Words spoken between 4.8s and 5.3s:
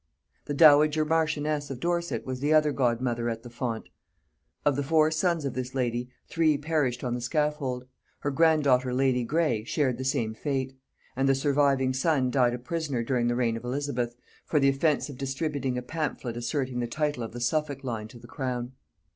four